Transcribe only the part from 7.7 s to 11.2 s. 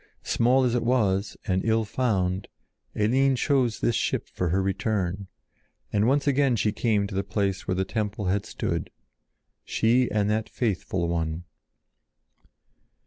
the temple had stood—she and that faithful